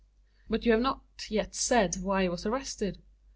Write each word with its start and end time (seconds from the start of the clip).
"But 0.49 0.65
you 0.65 0.71
have 0.71 0.81
not 0.81 1.03
yet 1.29 1.53
said 1.53 1.97
why 2.01 2.23
he 2.23 2.29
is 2.29 2.47
arrested." 2.47 3.03